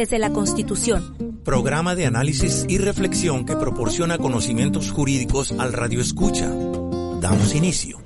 [0.00, 1.42] Desde la Constitución.
[1.44, 6.48] Programa de análisis y reflexión que proporciona conocimientos jurídicos al radio escucha.
[7.20, 7.98] Damos inicio.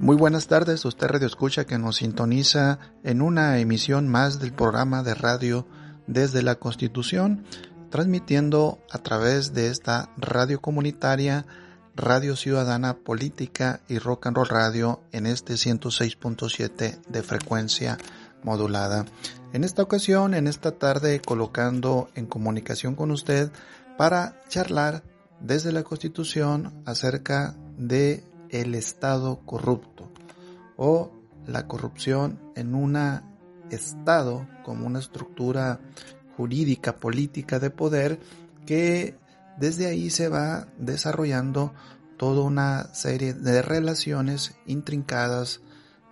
[0.00, 5.04] Muy buenas tardes, usted radio escucha que nos sintoniza en una emisión más del programa
[5.04, 5.68] de radio
[6.08, 7.44] desde la Constitución,
[7.90, 11.46] transmitiendo a través de esta radio comunitaria,
[12.00, 17.98] radio ciudadana política y rock and roll radio en este 106.7 de frecuencia
[18.42, 19.04] modulada.
[19.52, 23.50] En esta ocasión, en esta tarde, colocando en comunicación con usted
[23.98, 25.02] para charlar
[25.40, 30.10] desde la Constitución acerca de el Estado corrupto
[30.76, 31.12] o
[31.46, 32.96] la corrupción en un
[33.70, 35.80] Estado como una estructura
[36.36, 38.18] jurídica, política de poder
[38.66, 39.16] que
[39.60, 41.72] desde ahí se va desarrollando
[42.16, 45.60] toda una serie de relaciones intrincadas,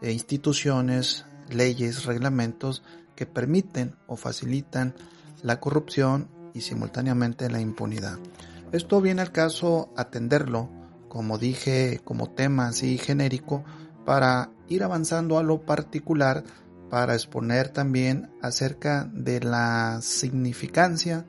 [0.00, 2.84] e instituciones, leyes, reglamentos
[3.16, 4.94] que permiten o facilitan
[5.42, 8.16] la corrupción y simultáneamente la impunidad.
[8.70, 10.70] Esto viene al caso atenderlo
[11.08, 13.64] como dije, como tema así genérico,
[14.04, 16.44] para ir avanzando a lo particular,
[16.90, 21.26] para exponer también acerca de la significancia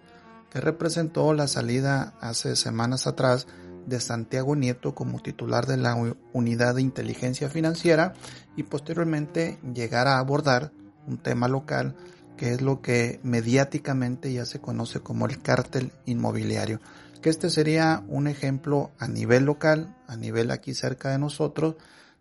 [0.49, 3.47] que representó la salida hace semanas atrás
[3.85, 5.95] de Santiago Nieto como titular de la
[6.33, 8.13] Unidad de Inteligencia Financiera
[8.55, 10.71] y posteriormente llegar a abordar
[11.07, 11.95] un tema local
[12.37, 16.79] que es lo que mediáticamente ya se conoce como el cártel inmobiliario
[17.21, 21.75] que este sería un ejemplo a nivel local, a nivel aquí cerca de nosotros,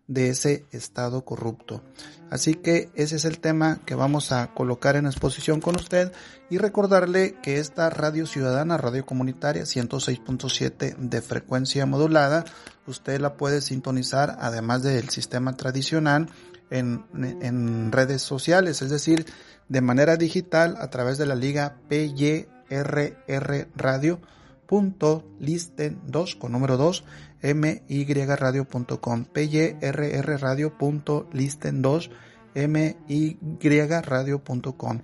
[0.09, 1.81] de ese estado corrupto.
[2.29, 6.11] Así que ese es el tema que vamos a colocar en exposición con usted
[6.49, 12.43] y recordarle que esta radio ciudadana, radio comunitaria 106.7 de frecuencia modulada,
[12.87, 16.27] usted la puede sintonizar además del sistema tradicional
[16.71, 17.05] en,
[17.41, 19.25] en redes sociales, es decir,
[19.69, 24.19] de manera digital a través de la liga PYRR Radio
[24.69, 27.03] punto listen 2 con número 2
[27.41, 32.11] myradio.com pyrr radio punto listen 2
[33.59, 35.01] myradio.com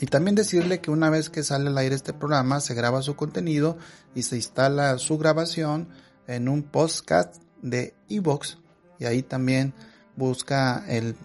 [0.00, 3.14] y también decirle que una vez que sale al aire este programa se graba su
[3.14, 3.78] contenido
[4.14, 5.88] y se instala su grabación
[6.26, 8.58] en un podcast de iVoox.
[8.98, 9.72] Y ahí también
[10.16, 11.16] busca el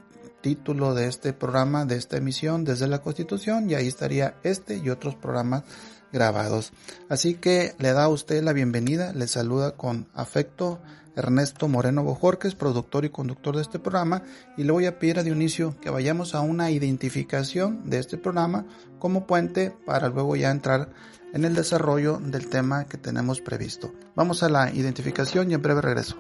[0.42, 4.90] título de este programa, de esta emisión desde la Constitución y ahí estaría este y
[4.90, 5.64] otros programas
[6.12, 6.72] grabados.
[7.10, 10.80] Así que le da a usted la bienvenida, le saluda con afecto
[11.16, 14.24] Ernesto Moreno Bojorques, productor y conductor de este programa,
[14.58, 18.66] y le voy a pedir a Dionisio que vayamos a una identificación de este programa
[19.00, 20.90] como puente para luego ya entrar
[21.34, 23.94] en el desarrollo del tema que tenemos previsto.
[24.16, 26.18] Vamos a la identificación y en breve regreso.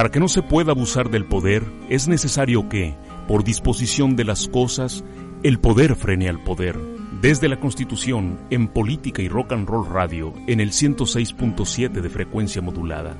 [0.00, 2.96] Para que no se pueda abusar del poder, es necesario que,
[3.28, 5.04] por disposición de las cosas,
[5.42, 6.78] el poder frene al poder.
[7.20, 12.62] Desde la Constitución, en Política y Rock and Roll Radio, en el 106.7 de frecuencia
[12.62, 13.14] modulada.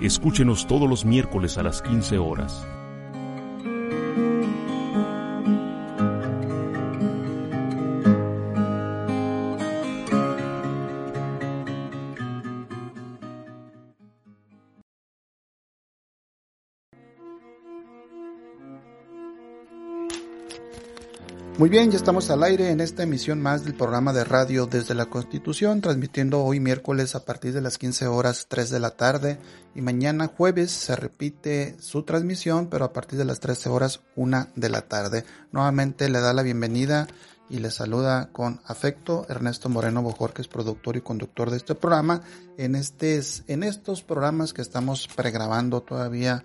[0.00, 2.66] Escúchenos todos los miércoles a las 15 horas.
[21.62, 24.96] Muy bien, ya estamos al aire en esta emisión más del programa de radio desde
[24.96, 29.38] la Constitución, transmitiendo hoy miércoles a partir de las 15 horas 3 de la tarde
[29.72, 34.48] y mañana jueves se repite su transmisión, pero a partir de las 13 horas 1
[34.56, 35.24] de la tarde.
[35.52, 37.06] Nuevamente le da la bienvenida
[37.48, 41.76] y le saluda con afecto Ernesto Moreno Bojor, que es productor y conductor de este
[41.76, 42.22] programa,
[42.58, 46.44] en, este, en estos programas que estamos pregrabando todavía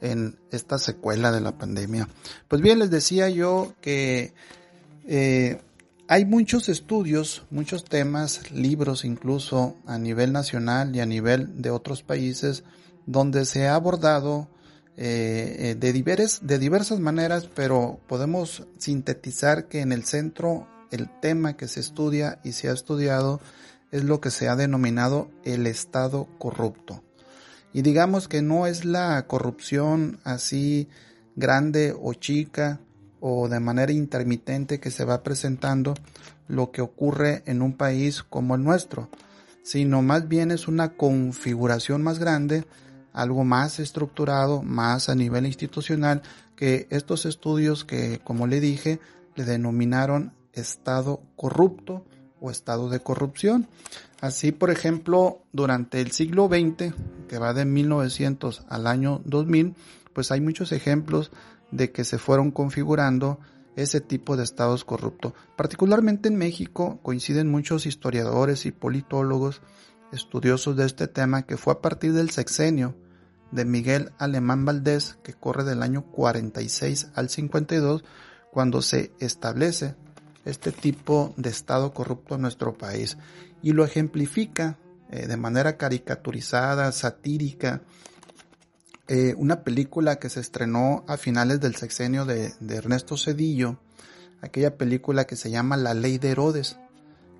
[0.00, 2.08] en esta secuela de la pandemia.
[2.48, 4.32] Pues bien, les decía yo que
[5.06, 5.60] eh,
[6.08, 12.02] hay muchos estudios, muchos temas, libros incluso a nivel nacional y a nivel de otros
[12.02, 12.64] países
[13.06, 14.48] donde se ha abordado
[14.96, 15.92] eh, de,
[16.42, 22.40] de diversas maneras, pero podemos sintetizar que en el centro el tema que se estudia
[22.44, 23.40] y se ha estudiado
[23.90, 27.02] es lo que se ha denominado el Estado corrupto.
[27.72, 30.88] Y digamos que no es la corrupción así
[31.36, 32.80] grande o chica
[33.20, 35.94] o de manera intermitente que se va presentando
[36.48, 39.08] lo que ocurre en un país como el nuestro,
[39.62, 42.64] sino más bien es una configuración más grande,
[43.12, 46.22] algo más estructurado, más a nivel institucional,
[46.56, 49.00] que estos estudios que, como le dije,
[49.36, 52.04] le denominaron estado corrupto
[52.40, 53.68] o estado de corrupción.
[54.20, 56.94] Así, por ejemplo, durante el siglo XX,
[57.28, 59.74] que va de 1900 al año 2000,
[60.12, 61.30] pues hay muchos ejemplos
[61.70, 63.38] de que se fueron configurando
[63.76, 65.32] ese tipo de estados corruptos.
[65.56, 69.62] Particularmente en México coinciden muchos historiadores y politólogos
[70.12, 72.96] estudiosos de este tema que fue a partir del sexenio
[73.52, 78.04] de Miguel Alemán Valdés, que corre del año 46 al 52,
[78.52, 79.94] cuando se establece
[80.44, 83.16] este tipo de estado corrupto en nuestro país.
[83.62, 84.78] Y lo ejemplifica
[85.10, 87.82] eh, de manera caricaturizada, satírica,
[89.08, 93.80] eh, una película que se estrenó a finales del sexenio de, Ernesto Cedillo,
[94.40, 96.78] aquella película que se llama La Ley de Herodes,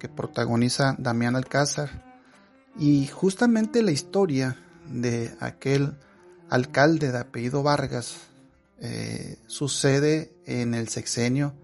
[0.01, 2.05] que protagoniza Damián Alcázar,
[2.77, 4.57] y justamente la historia
[4.89, 5.97] de aquel
[6.49, 8.17] alcalde de apellido Vargas
[8.81, 11.55] eh, sucede en el sexenio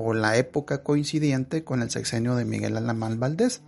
[0.00, 3.62] o la época coincidente con el sexenio de Miguel Alamán Valdés,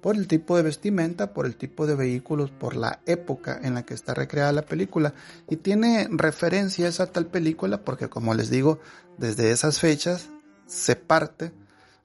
[0.00, 3.84] por el tipo de vestimenta, por el tipo de vehículos, por la época en la
[3.84, 5.12] que está recreada la película.
[5.46, 8.80] Y tiene referencias a tal película porque, como les digo,
[9.18, 10.30] desde esas fechas
[10.66, 11.52] se parte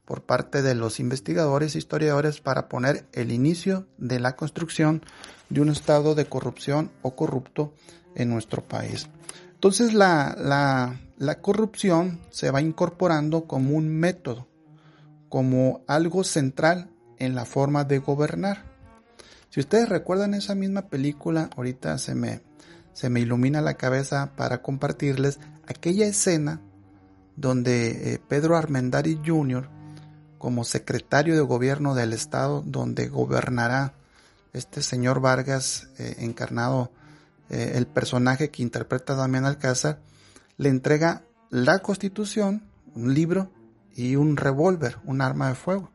[0.03, 5.03] por parte de los investigadores e historiadores para poner el inicio de la construcción
[5.47, 7.73] de un estado de corrupción o corrupto
[8.15, 9.07] en nuestro país.
[9.59, 14.47] Entonces la, la, la corrupción se va incorporando como un método,
[15.27, 18.63] como algo central en la forma de gobernar.
[19.49, 22.39] Si ustedes recuerdan esa misma película, ahorita se me,
[22.93, 26.61] se me ilumina la cabeza para compartirles aquella escena
[27.35, 29.67] donde eh, Pedro Armendari Jr.,
[30.37, 33.93] como secretario de gobierno del estado donde gobernará
[34.53, 36.93] este señor Vargas, eh, encarnado
[37.49, 39.99] eh, el personaje que interpreta Damián Alcázar,
[40.57, 42.63] le entrega la constitución,
[42.95, 43.51] un libro
[43.95, 45.91] y un revólver, un arma de fuego.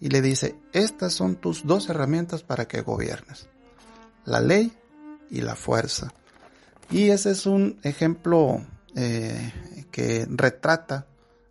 [0.00, 3.48] Y le dice, estas son tus dos herramientas para que gobiernes.
[4.24, 4.72] La ley
[5.30, 6.12] y la fuerza.
[6.90, 8.64] Y ese es un ejemplo
[8.94, 9.52] eh,
[9.90, 11.06] que retrata,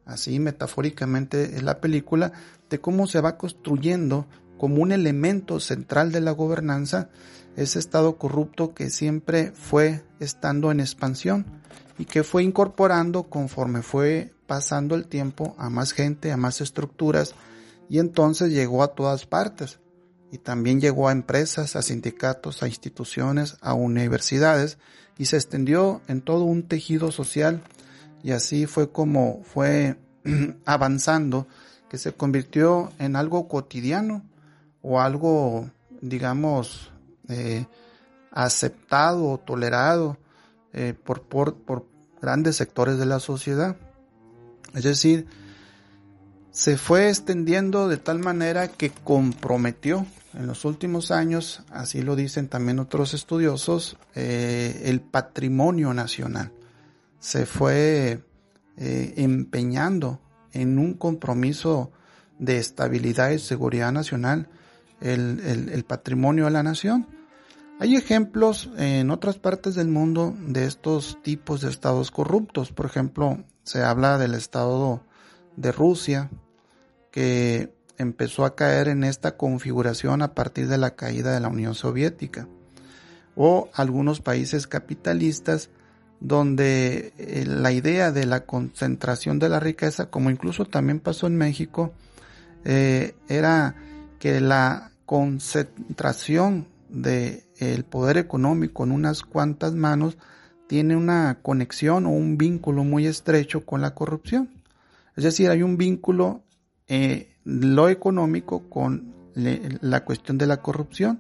[0.06, 2.32] así metafóricamente, en la película,
[2.70, 4.28] de cómo se va construyendo
[4.58, 7.10] como un elemento central de la gobernanza
[7.56, 11.46] ese estado corrupto que siempre fue estando en expansión
[11.98, 17.36] y que fue incorporando conforme fue pasando el tiempo a más gente, a más estructuras
[17.90, 19.80] y entonces llegó a todas partes.
[20.32, 24.80] Y también llegó a empresas, a sindicatos, a instituciones, a universidades
[25.16, 27.62] y se extendió en todo un tejido social.
[28.24, 29.98] Y así fue como fue
[30.66, 31.48] avanzando
[31.88, 34.24] que se convirtió en algo cotidiano
[34.82, 35.70] o algo
[36.02, 36.93] digamos
[37.30, 37.66] eh,
[38.32, 40.18] aceptado o tolerado
[40.74, 41.56] eh, por,
[42.22, 43.78] grandes sectores de la sociedad.
[44.74, 45.28] Es decir,
[46.52, 52.48] se fue extendiendo de tal manera que comprometió en los últimos años, así lo dicen
[52.48, 56.52] también otros estudiosos, eh, el patrimonio nacional.
[57.20, 58.24] Se fue
[58.76, 60.20] empeñando
[60.52, 61.92] en un compromiso
[62.40, 64.50] de estabilidad y seguridad nacional
[65.00, 67.08] el patrimonio de la nación.
[67.80, 72.72] Hay ejemplos en otras partes del mundo de estos tipos de estados corruptos.
[72.72, 75.04] Por ejemplo, se habla del estado
[75.56, 76.30] de Rusia,
[77.12, 81.76] que empezó a caer en esta configuración a partir de la caída de la Unión
[81.76, 82.48] Soviética.
[83.36, 85.70] O algunos países capitalistas
[86.20, 91.36] donde eh, la idea de la concentración de la riqueza, como incluso también pasó en
[91.36, 91.92] México,
[92.64, 93.76] eh, era
[94.20, 100.18] que la concentración de el poder económico en unas cuantas manos
[100.68, 104.50] tiene una conexión o un vínculo muy estrecho con la corrupción.
[105.16, 106.44] Es decir, hay un vínculo
[106.88, 111.20] eh, lo económico con la cuestión de la corrupción.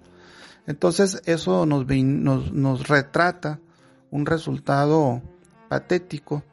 [0.67, 3.59] Entonces eso nos, nos, nos retrata
[4.11, 5.21] un resultado
[5.67, 6.43] patético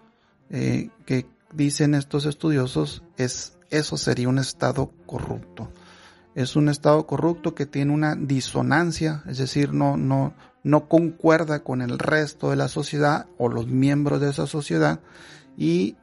[0.49, 5.71] eh, que dicen estos estudiosos es eso sería un estado corrupto.
[6.43, 11.83] Es un Estado corrupto que tiene una disonancia, es decir, no, no, no concuerda con
[11.83, 15.01] el resto de la sociedad o los miembros de esa sociedad
[15.57, 15.97] y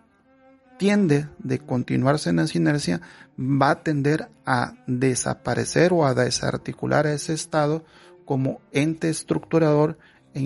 [0.77, 3.01] tiende de continuarse en esa inercia,
[3.39, 7.84] va a tender a desaparecer o a desarticular a ese Estado
[8.25, 9.98] como ente estructurador
[10.34, 10.41] e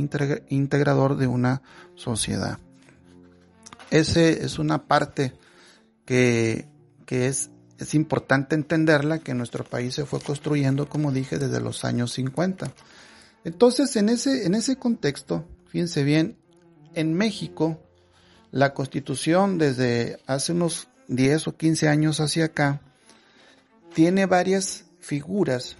[0.49, 1.61] integrador de una
[1.95, 2.59] sociedad.
[3.89, 5.33] Ese es una parte
[6.05, 6.67] que,
[7.05, 7.50] que es,
[7.81, 12.71] es importante entenderla, que nuestro país se fue construyendo, como dije, desde los años 50.
[13.43, 16.37] Entonces, en ese, en ese contexto, fíjense bien,
[16.93, 17.81] en México,
[18.51, 22.81] la constitución desde hace unos 10 o 15 años hacia acá,
[23.95, 25.75] tiene varias figuras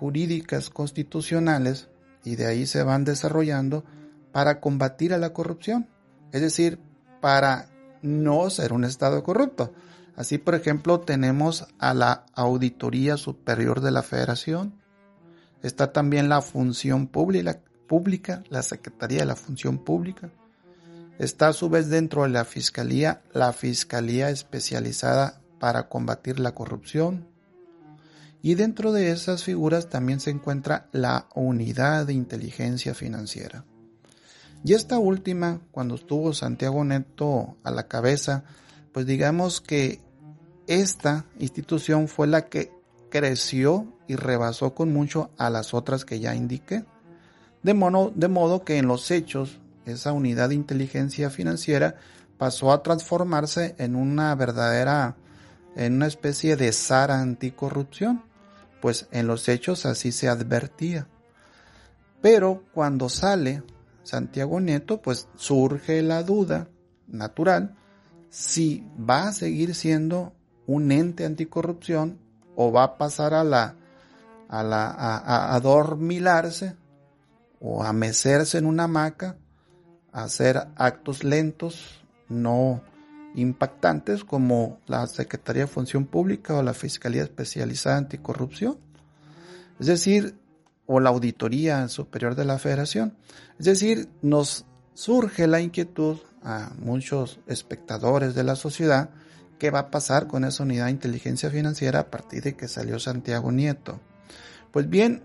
[0.00, 1.88] jurídicas constitucionales
[2.24, 3.84] y de ahí se van desarrollando
[4.32, 5.88] para combatir a la corrupción,
[6.32, 6.80] es decir,
[7.20, 7.68] para
[8.02, 9.72] no ser un Estado corrupto.
[10.16, 14.80] Así, por ejemplo, tenemos a la Auditoría Superior de la Federación,
[15.62, 20.30] está también la Función Pública, la Secretaría de la Función Pública,
[21.18, 27.26] está a su vez dentro de la Fiscalía, la Fiscalía Especializada para combatir la corrupción,
[28.40, 33.64] y dentro de esas figuras también se encuentra la unidad de inteligencia financiera.
[34.62, 38.44] Y esta última, cuando estuvo Santiago Neto a la cabeza,
[38.92, 40.03] pues digamos que
[40.66, 42.72] esta institución fue la que
[43.10, 46.84] creció y rebasó con mucho a las otras que ya indiqué.
[47.62, 51.96] De modo, de modo que en los hechos, esa unidad de inteligencia financiera
[52.38, 55.16] pasó a transformarse en una verdadera,
[55.76, 58.22] en una especie de SARA anticorrupción
[58.84, 61.08] pues en los hechos así se advertía.
[62.20, 63.62] Pero cuando sale
[64.02, 66.68] Santiago Neto, pues surge la duda
[67.08, 67.74] natural
[68.28, 70.34] si va a seguir siendo
[70.66, 72.18] un ente anticorrupción
[72.56, 73.76] o va a pasar a la
[74.48, 76.76] a la a, adormilarse
[77.60, 79.36] o a mecerse en una hamaca,
[80.12, 82.82] a hacer actos lentos, no
[83.34, 88.78] impactantes como la Secretaría de Función Pública o la Fiscalía Especializada Anticorrupción,
[89.80, 90.36] es decir,
[90.86, 93.16] o la Auditoría Superior de la Federación.
[93.58, 99.10] Es decir, nos surge la inquietud a muchos espectadores de la sociedad
[99.58, 102.98] qué va a pasar con esa unidad de inteligencia financiera a partir de que salió
[102.98, 104.00] Santiago Nieto.
[104.72, 105.22] Pues bien,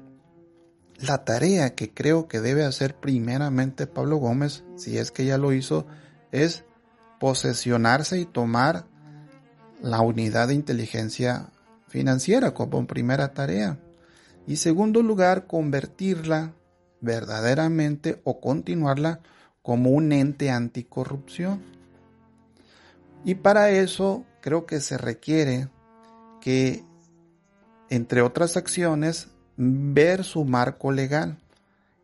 [0.99, 5.53] la tarea que creo que debe hacer primeramente Pablo Gómez, si es que ya lo
[5.53, 5.85] hizo,
[6.31, 6.63] es
[7.19, 8.85] posesionarse y tomar
[9.81, 11.49] la unidad de inteligencia
[11.87, 13.79] financiera como primera tarea.
[14.45, 16.53] Y segundo lugar, convertirla
[17.01, 19.21] verdaderamente o continuarla
[19.61, 21.61] como un ente anticorrupción.
[23.23, 25.69] Y para eso creo que se requiere
[26.41, 26.83] que,
[27.89, 31.37] entre otras acciones, ver su marco legal.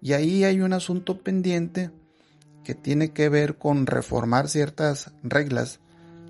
[0.02, 1.92] Y ahí hay un asunto pendiente
[2.64, 5.80] que tiene que ver con reformar ciertas reglas,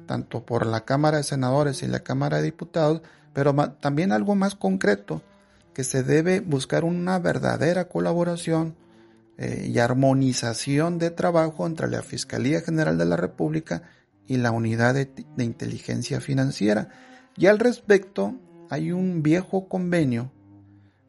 [0.06, 3.02] tanto por la Cámara de Senadores y la Cámara de Diputados,
[3.34, 5.22] pero también algo más concreto,
[5.74, 8.76] que se debe buscar una verdadera colaboración
[9.38, 13.84] eh, y armonización de trabajo entre la Fiscalía General de la República
[14.28, 15.10] y la Unidad de,
[15.44, 16.90] Inteligencia Financiera.
[17.38, 18.36] Y al respecto,
[18.70, 20.32] hay un viejo convenio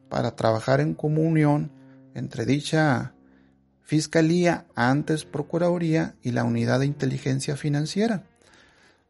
[0.09, 1.71] para trabajar en comunión
[2.13, 3.13] entre dicha
[3.81, 8.23] Fiscalía, antes Procuraduría y la Unidad de Inteligencia Financiera.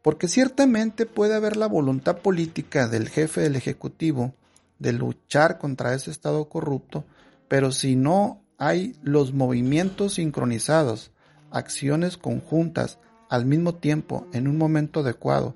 [0.02, 4.34] Porque ciertamente puede haber la voluntad política del jefe del Ejecutivo
[4.78, 7.04] de luchar contra ese Estado corrupto,
[7.48, 11.10] pero si no hay los movimientos sincronizados,
[11.50, 12.98] acciones conjuntas
[13.28, 15.54] al mismo tiempo en un momento adecuado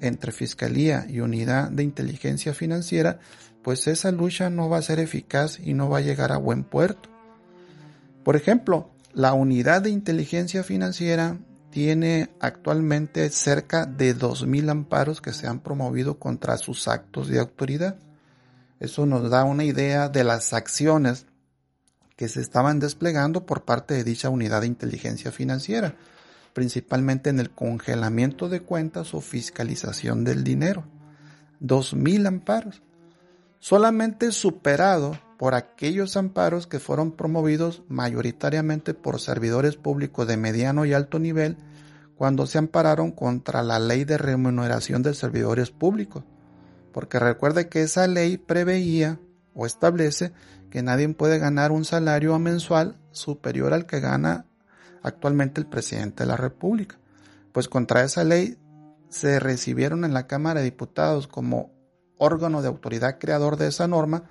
[0.00, 3.20] entre Fiscalía y Unidad de Inteligencia Financiera,
[3.62, 6.64] pues esa lucha no va a ser eficaz y no va a llegar a buen
[6.64, 7.08] puerto.
[8.24, 11.38] Por ejemplo, la unidad de inteligencia financiera
[11.70, 17.96] tiene actualmente cerca de 2.000 amparos que se han promovido contra sus actos de autoridad.
[18.80, 21.26] Eso nos da una idea de las acciones
[22.16, 25.96] que se estaban desplegando por parte de dicha unidad de inteligencia financiera,
[26.52, 30.84] principalmente en el congelamiento de cuentas o fiscalización del dinero.
[31.60, 32.82] 2.000 amparos.
[33.58, 40.92] Solamente superado por aquellos amparos que fueron promovidos mayoritariamente por servidores públicos de mediano y
[40.92, 41.56] alto nivel
[42.16, 46.24] cuando se ampararon contra la ley de remuneración de servidores públicos.
[46.92, 49.18] Porque recuerde que esa ley preveía
[49.54, 50.32] o establece
[50.70, 54.46] que nadie puede ganar un salario mensual superior al que gana
[55.02, 56.98] actualmente el presidente de la República.
[57.52, 58.56] Pues contra esa ley
[59.08, 61.70] se recibieron en la Cámara de Diputados como
[62.16, 64.24] órgano de autoridad creador de esa norma,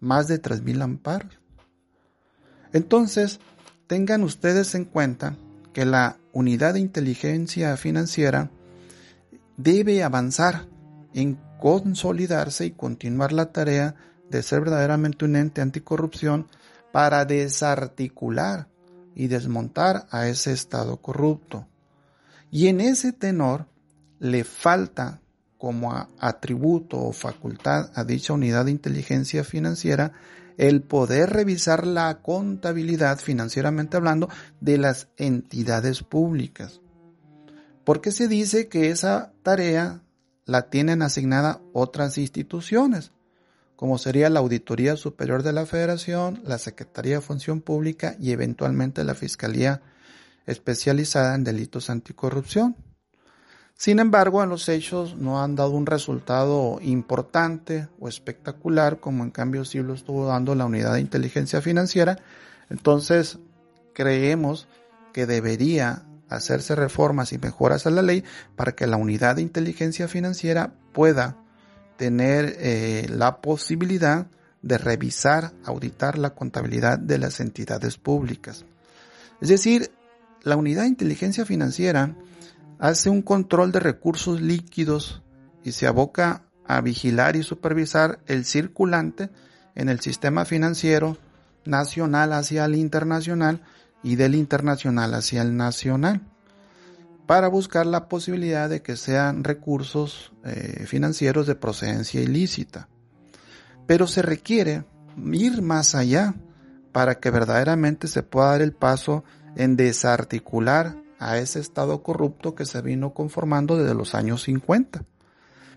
[0.00, 1.38] más de 3.000 amparos.
[2.72, 3.40] Entonces,
[3.86, 5.36] tengan ustedes en cuenta
[5.72, 8.50] que la unidad de inteligencia financiera
[9.56, 10.66] debe avanzar
[11.14, 13.96] en consolidarse y continuar la tarea
[14.30, 16.46] de ser verdaderamente un ente anticorrupción
[16.92, 18.68] para desarticular
[19.14, 21.66] y desmontar a ese Estado corrupto.
[22.50, 23.66] Y en ese tenor
[24.18, 25.20] le falta
[25.58, 30.12] como atributo o facultad a dicha unidad de inteligencia financiera
[30.56, 34.28] el poder revisar la contabilidad financieramente hablando
[34.60, 36.80] de las entidades públicas.
[37.84, 40.02] Porque se dice que esa tarea
[40.44, 43.12] la tienen asignada otras instituciones,
[43.78, 49.04] como sería la Auditoría Superior de la Federación, la Secretaría de Función Pública y eventualmente
[49.04, 49.82] la Fiscalía
[50.46, 52.74] especializada en delitos anticorrupción.
[53.76, 59.30] Sin embargo, en los hechos no han dado un resultado importante o espectacular, como en
[59.30, 62.18] cambio sí lo estuvo dando la unidad de inteligencia financiera.
[62.70, 63.38] Entonces,
[63.94, 64.66] creemos
[65.12, 68.24] que debería hacerse reformas y mejoras a la ley
[68.56, 71.36] para que la unidad de inteligencia financiera pueda
[71.98, 74.28] tener eh, la posibilidad
[74.62, 78.64] de revisar, auditar la contabilidad de las entidades públicas.
[79.42, 79.90] Es decir,
[80.42, 82.16] la unidad de inteligencia financiera
[82.78, 85.22] hace un control de recursos líquidos
[85.64, 89.30] y se aboca a vigilar y supervisar el circulante
[89.74, 91.18] en el sistema financiero
[91.64, 93.62] nacional hacia el internacional
[94.02, 96.22] y del internacional hacia el nacional
[97.28, 102.88] para buscar la posibilidad de que sean recursos eh, financieros de procedencia ilícita.
[103.86, 104.86] Pero se requiere
[105.30, 106.34] ir más allá
[106.90, 109.24] para que verdaderamente se pueda dar el paso
[109.56, 115.04] en desarticular a ese estado corrupto que se vino conformando desde los años 50.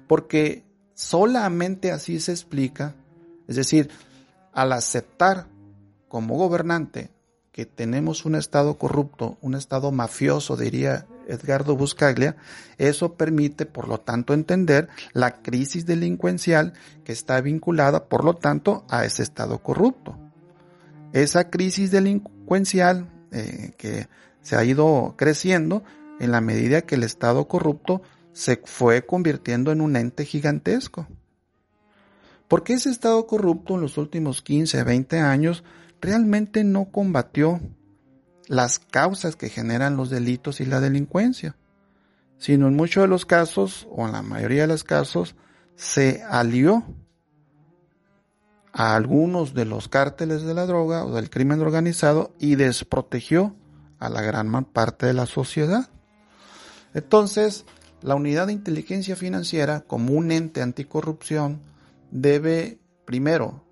[0.08, 2.96] Porque solamente así se explica,
[3.50, 3.90] es decir,
[4.54, 5.48] al aceptar
[6.08, 7.12] como gobernante
[7.52, 12.36] que tenemos un estado corrupto, un estado mafioso, diría Edgardo Buscaglia,
[12.78, 16.74] eso permite, por lo tanto, entender la crisis delincuencial
[17.04, 20.18] que está vinculada, por lo tanto, a ese estado corrupto.
[21.14, 24.08] Esa crisis delincuencial eh, que
[24.42, 25.84] se ha ido creciendo
[26.20, 28.02] en la medida que el Estado corrupto
[28.34, 31.08] se fue convirtiendo en un ente gigantesco.
[32.48, 35.64] Porque ese Estado corrupto en los últimos 15, 20 años
[36.02, 37.60] realmente no combatió
[38.52, 41.56] las causas que generan los delitos y la delincuencia,
[42.38, 45.36] sino en muchos de los casos, o en la mayoría de los casos,
[45.78, 46.84] se alió
[48.74, 53.56] a algunos de los cárteles de la droga o del crimen organizado y desprotegió
[54.00, 55.90] a la gran parte de la sociedad.
[56.94, 57.64] Entonces,
[58.02, 61.62] la unidad de inteligencia financiera, como un ente anticorrupción,
[62.12, 63.64] debe primero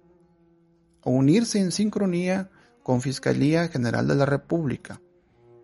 [1.03, 2.49] unirse en sincronía
[2.89, 4.99] con Fiscalía General de la República,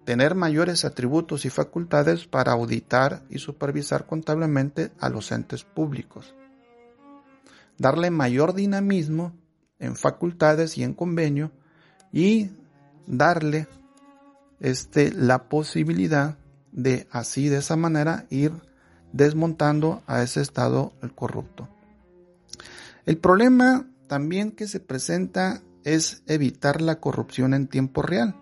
[0.03, 6.35] tener mayores atributos y facultades para auditar y supervisar contablemente a los entes públicos,
[7.79, 9.33] darle mayor dinamismo
[9.79, 11.51] en facultades y en convenio
[12.11, 12.51] y
[13.07, 13.67] darle
[14.59, 16.37] este, la posibilidad
[16.73, 18.51] de así, de esa manera, ir
[19.13, 21.67] desmontando a ese estado corrupto.
[23.07, 28.35] El problema también que se presenta es evitar la corrupción en tiempo real.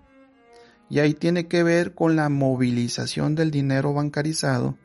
[0.89, 4.77] Y ahí tiene que ver con la movilización del dinero bancarizado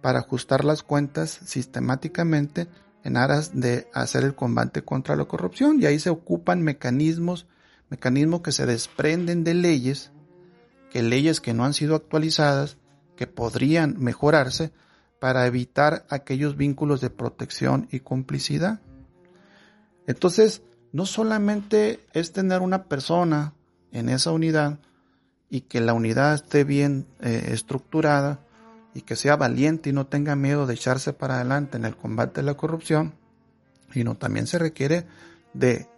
[0.00, 2.66] para ajustar las cuentas sistemáticamente
[3.04, 5.80] en aras de hacer el combate contra la corrupción.
[5.80, 7.46] Y ahí se ocupan mecanismos,
[7.88, 10.10] mecanismos que se desprenden de leyes
[10.90, 12.78] que leyes que no han sido actualizadas,
[13.16, 14.72] que podrían mejorarse
[15.20, 18.80] para evitar aquellos vínculos de protección y complicidad.
[20.06, 20.62] Entonces,
[20.92, 23.54] no solamente es tener una persona
[23.92, 24.78] en esa unidad
[25.50, 28.40] y que la unidad esté bien eh, estructurada
[28.94, 32.40] y que sea valiente y no tenga miedo de echarse para adelante en el combate
[32.40, 33.14] a la corrupción,
[33.92, 35.06] sino también se requiere
[35.54, 35.88] de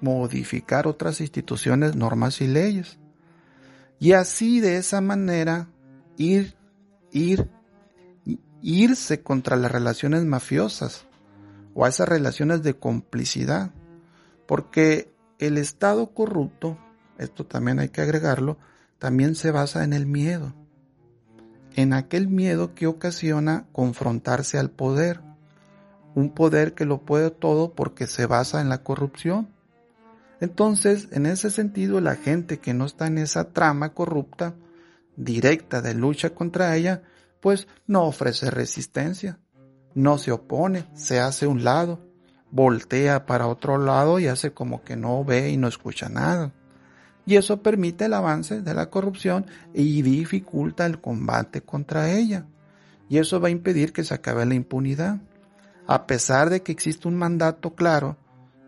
[0.00, 2.98] modificar otras instituciones, normas y leyes.
[3.98, 5.68] Y así de esa manera
[6.16, 6.54] ir,
[7.12, 7.48] ir,
[8.62, 11.06] irse contra las relaciones mafiosas
[11.74, 13.70] o a esas relaciones de complicidad.
[14.48, 16.78] Porque el Estado corrupto,
[17.18, 18.56] esto también hay que agregarlo,
[18.98, 20.54] también se basa en el miedo.
[21.76, 25.20] En aquel miedo que ocasiona confrontarse al poder.
[26.14, 29.50] Un poder que lo puede todo porque se basa en la corrupción.
[30.40, 34.54] Entonces, en ese sentido, la gente que no está en esa trama corrupta,
[35.14, 37.02] directa de lucha contra ella,
[37.40, 39.40] pues no ofrece resistencia,
[39.94, 42.07] no se opone, se hace un lado,
[42.50, 46.52] voltea para otro lado y hace como que no ve y no escucha nada.
[47.26, 52.46] Y eso permite el avance de la corrupción y dificulta el combate contra ella.
[53.08, 55.18] Y eso va a impedir que se acabe la impunidad.
[55.86, 58.16] A pesar de que existe un mandato claro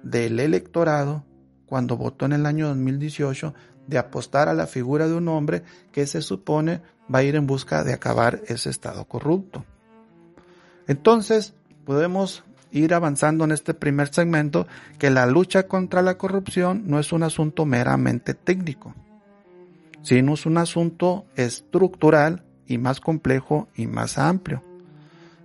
[0.02, 1.24] del electorado
[1.66, 3.54] cuando votó en el año 2018
[3.86, 5.62] de apostar a la figura de un hombre
[5.92, 9.64] que se supone va a ir en busca de acabar ese estado corrupto.
[10.86, 14.66] Entonces, podemos ir avanzando en este primer segmento
[14.98, 18.94] que la lucha contra la corrupción no es un asunto meramente técnico,
[20.02, 24.62] sino es un asunto estructural y más complejo y más amplio.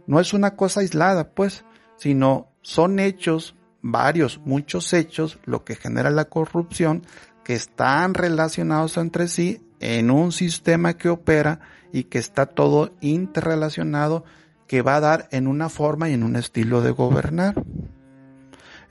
[0.08, 1.66] No es una cosa aislada, pues,
[1.98, 7.04] sino son hechos, varios, muchos hechos, lo que genera la corrupción,
[7.44, 11.60] que están relacionados entre sí en un sistema que opera
[11.92, 14.26] y que está todo interrelacionado
[14.68, 17.56] que va a dar en una forma y en un estilo de gobernar.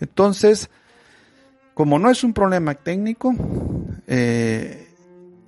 [0.00, 0.70] Entonces,
[1.74, 3.34] como no es un problema técnico,
[4.06, 4.88] eh,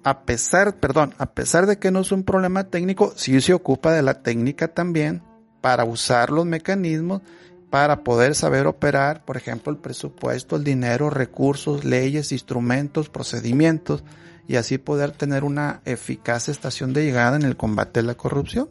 [0.02, 3.92] a pesar, perdón, a pesar de que no es un problema técnico, sí se ocupa
[3.92, 5.22] de la técnica también
[5.60, 7.22] para usar los mecanismos
[7.70, 14.04] para poder saber operar, por ejemplo, el presupuesto, el dinero, recursos, leyes, instrumentos, procedimientos,
[14.48, 18.68] y así poder tener una eficaz estación de llegada en el combate a la corrupción.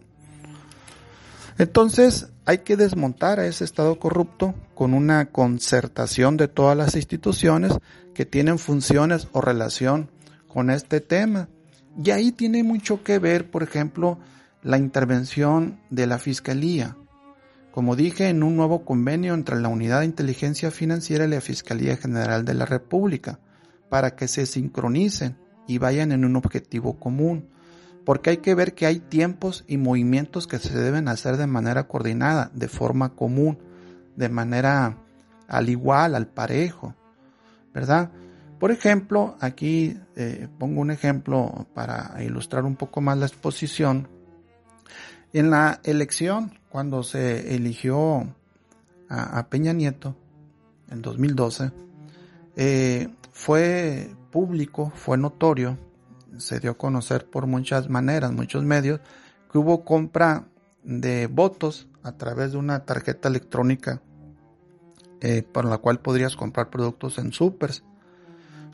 [1.58, 7.74] Entonces, hay que desmontar a ese Estado corrupto con una concertación de todas las instituciones
[8.14, 10.12] que tienen funciones o relación
[10.48, 11.50] con este tema.
[12.04, 14.20] Y ahí tiene mucho que ver, por ejemplo,
[14.64, 16.98] la intervención de la Fiscalía
[17.76, 21.98] como dije, en un nuevo convenio entre la Unidad de Inteligencia Financiera y la Fiscalía
[21.98, 23.42] General de la República,
[23.90, 25.38] para que se sincronicen
[25.68, 27.50] y vayan en un objetivo común,
[28.06, 31.88] porque hay que ver que hay tiempos y movimientos que se deben hacer de manera
[31.88, 33.58] coordinada, de forma común,
[34.16, 34.98] de manera
[35.48, 36.96] al igual, al parejo,
[37.74, 38.12] ¿verdad?
[38.60, 44.08] Por ejemplo, aquí eh, pongo un ejemplo para ilustrar un poco más la exposición.
[45.34, 48.28] En la elección cuando se eligió
[49.10, 50.16] a, Peña Nieto
[50.90, 51.72] en 2012,
[52.56, 55.78] eh, fue público, fue notorio,
[56.38, 59.00] se dio a conocer por muchas maneras, muchos medios,
[59.52, 60.46] que hubo compra
[60.84, 64.02] de votos a través de una tarjeta electrónica
[65.22, 67.84] eh, por la cual podrías comprar productos en supers.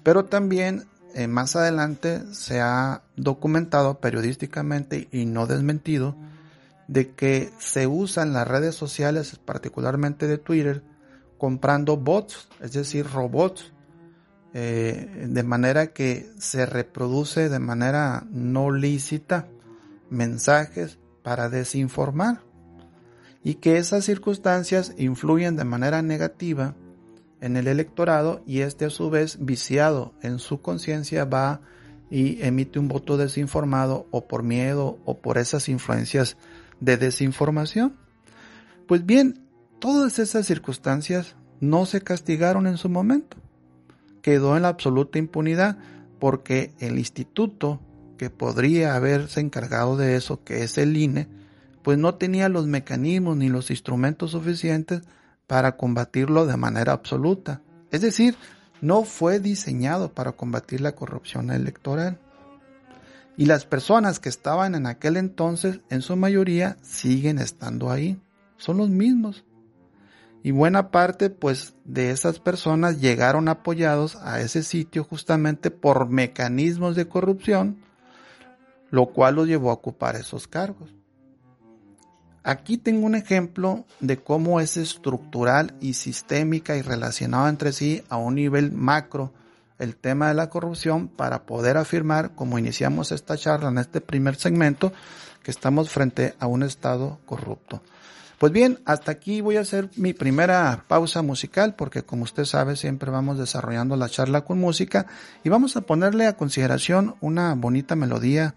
[0.04, 6.16] Pero también eh, más adelante se ha documentado periodísticamente y no desmentido
[6.88, 10.84] de que se usan las redes sociales, particularmente de Twitter,
[11.38, 13.72] comprando bots, es decir, robots,
[14.54, 19.48] eh, de manera que se reproduce de manera no lícita
[20.10, 22.42] mensajes para desinformar
[23.44, 26.76] y que esas circunstancias influyen de manera negativa
[27.40, 31.62] en el electorado y este a su vez viciado en su conciencia va
[32.10, 36.38] y emite un voto desinformado o por miedo o por esas influencias
[36.80, 37.96] de desinformación.
[38.86, 39.48] Pues bien,
[39.80, 43.38] todas esas circunstancias no se castigaron en su momento.
[44.22, 45.78] Quedó en la absoluta impunidad
[46.20, 47.80] porque el instituto
[48.18, 51.28] que podría haberse encargado de eso, que es el INE,
[51.82, 55.02] pues no tenía los mecanismos ni los instrumentos suficientes
[55.48, 57.62] para combatirlo de manera absoluta.
[57.90, 58.36] Es decir,
[58.82, 62.20] no fue diseñado para combatir la corrupción electoral.
[63.38, 68.20] Y las personas que estaban en aquel entonces, en su mayoría, siguen estando ahí.
[68.58, 69.44] Son los mismos.
[70.44, 76.96] Y buena parte, pues, de esas personas llegaron apoyados a ese sitio justamente por mecanismos
[76.96, 77.78] de corrupción,
[78.90, 80.94] lo cual los llevó a ocupar esos cargos.
[82.44, 88.18] Aquí tengo un ejemplo de cómo es estructural y sistémica y relacionado entre sí a
[88.18, 89.32] un nivel macro
[89.78, 94.36] el tema de la corrupción para poder afirmar, como iniciamos esta charla en este primer
[94.36, 94.92] segmento,
[95.44, 97.82] que estamos frente a un Estado corrupto.
[98.42, 102.76] Pues bien, hasta aquí voy a hacer mi primera pausa musical porque como usted sabe
[102.76, 105.06] siempre vamos desarrollando la charla con música
[105.44, 108.56] y vamos a ponerle a consideración una bonita melodía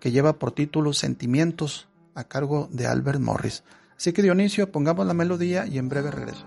[0.00, 3.64] que lleva por título Sentimientos a cargo de Albert Morris.
[3.98, 6.46] Así que Dionisio, pongamos la melodía y en breve regreso.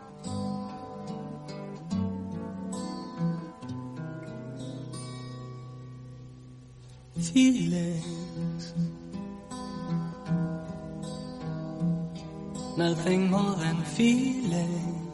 [12.78, 15.12] Nothing more than feeling.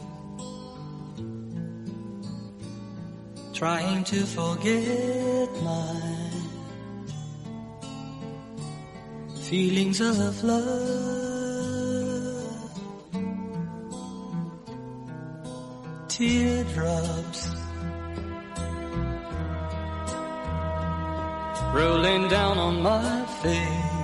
[3.53, 6.31] Trying to forget my
[9.49, 11.17] feelings of love.
[16.17, 17.49] teardrops
[21.75, 23.96] rolling down on my face,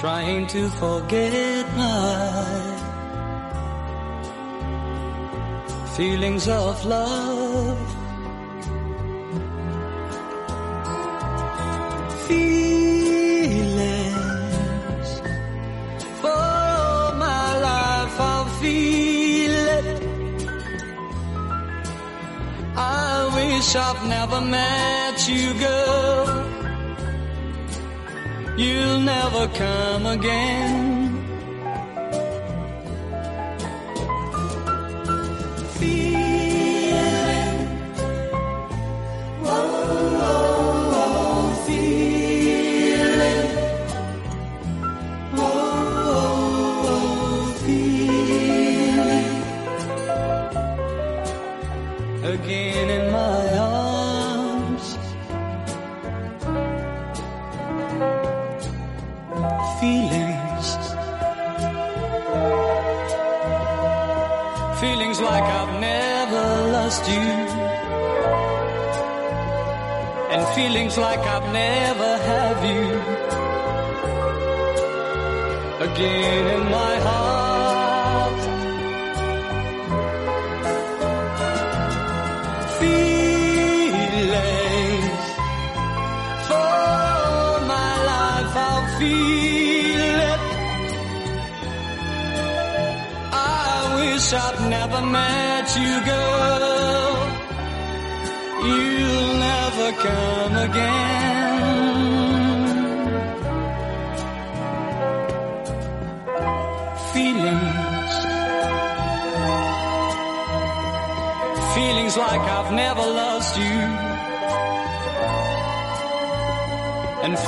[0.00, 2.76] trying to forget my
[5.96, 7.96] feelings of love.
[12.28, 13.90] Feelings
[16.20, 20.02] for my life, I'll feel it.
[22.76, 26.37] I wish I've never met you, girl.
[28.58, 30.87] You'll never come again.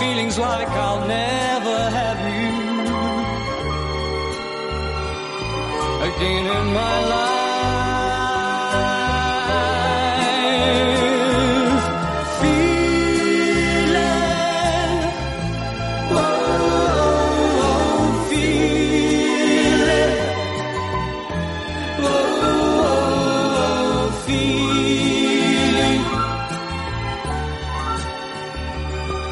[0.00, 2.48] Feelings like I'll never have you
[6.08, 7.19] again in my life.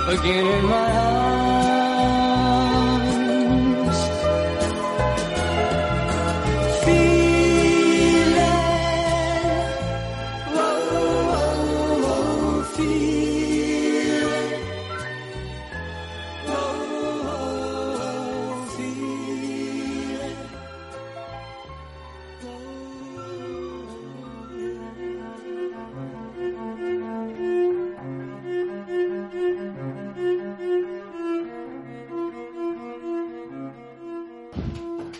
[0.09, 1.78] Again in my arms.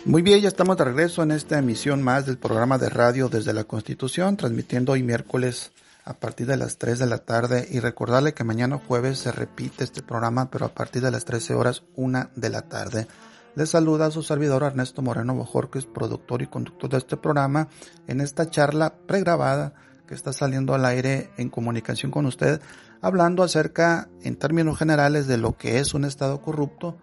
[0.09, 3.53] Muy bien, ya estamos de regreso en esta emisión más del programa de radio desde
[3.53, 5.71] la Constitución, transmitiendo hoy miércoles
[6.03, 9.83] a partir de las 3 de la tarde y recordarle que mañana jueves se repite
[9.83, 13.07] este programa, pero a partir de las 13 horas, 1 de la tarde.
[13.53, 17.67] Les saluda a su servidor Ernesto Moreno Bojorquez, productor y conductor de este programa,
[18.07, 19.75] en esta charla pregrabada
[20.07, 22.61] que está saliendo al aire en comunicación con usted,
[22.99, 26.97] hablando acerca, en términos generales, de lo que es un Estado corrupto,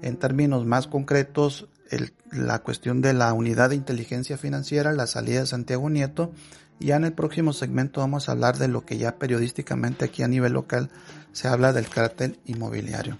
[0.00, 5.40] en términos más concretos, el- la cuestión de la unidad de inteligencia financiera, la salida
[5.40, 6.32] de Santiago Nieto,
[6.78, 10.28] ya en el próximo segmento vamos a hablar de lo que ya periodísticamente aquí a
[10.28, 10.90] nivel local
[11.32, 13.18] se habla del cártel inmobiliario.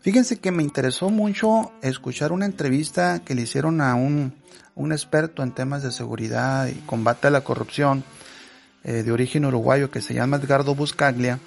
[0.00, 4.34] Fíjense que me interesó mucho escuchar una entrevista que le hicieron a un,
[4.74, 8.04] un experto en temas de seguridad y combate a la corrupción
[8.84, 11.40] eh, de origen uruguayo que se llama Edgardo Buscaglia.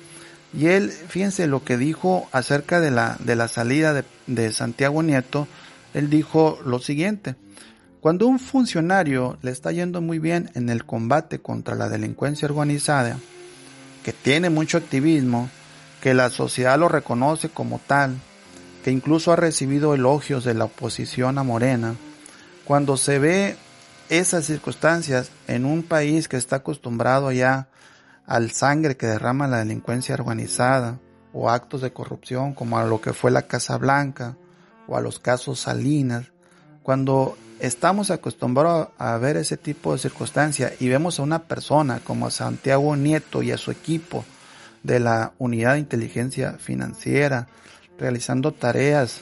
[0.53, 5.03] Y él, fíjense lo que dijo acerca de la, de la salida de, de Santiago
[5.03, 5.47] Nieto.
[5.93, 7.35] Él dijo lo siguiente.
[8.01, 13.17] Cuando un funcionario le está yendo muy bien en el combate contra la delincuencia organizada,
[14.03, 15.49] que tiene mucho activismo,
[16.01, 18.15] que la sociedad lo reconoce como tal,
[18.83, 21.95] que incluso ha recibido elogios de la oposición a Morena,
[22.63, 23.57] cuando se ve
[24.07, 27.67] esas circunstancias en un país que está acostumbrado ya
[28.25, 30.99] al sangre que derrama la delincuencia organizada
[31.33, 34.37] o actos de corrupción como a lo que fue la Casa Blanca
[34.89, 36.31] o a los casos Salinas,
[36.81, 42.25] cuando estamos acostumbrados a ver ese tipo de circunstancias y vemos a una persona como
[42.25, 44.25] a Santiago Nieto y a su equipo
[44.81, 47.47] de la unidad de inteligencia financiera
[47.99, 49.21] realizando tareas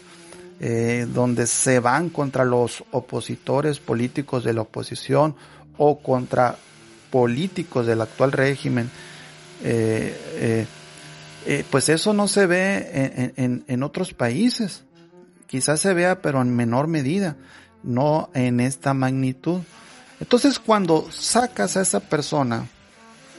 [0.60, 5.36] eh, donde se van contra los opositores políticos de la oposición
[5.78, 6.56] o contra
[7.12, 8.90] políticos del actual régimen,
[9.64, 10.66] eh,
[11.46, 14.84] eh, pues eso no se ve en, en otros países.
[15.48, 17.38] Quizás se vea, pero en menor medida,
[17.84, 19.62] no en esta magnitud.
[20.20, 22.68] Entonces, cuando sacas a esa persona,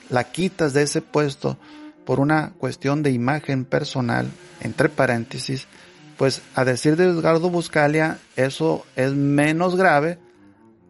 [0.08, 1.58] la quitas de ese puesto
[2.04, 5.66] por una cuestión de imagen personal, entre paréntesis,
[6.16, 10.18] pues a decir de Edgardo Buscalia, eso es menos grave